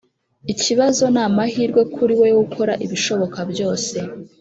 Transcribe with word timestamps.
ikibazo 0.53 1.03
ni 1.13 1.19
amahirwe 1.27 1.81
kuriwe 1.93 2.25
yo 2.31 2.37
gukora 2.41 2.73
ibishoboka 2.85 3.39
byose 3.51 3.95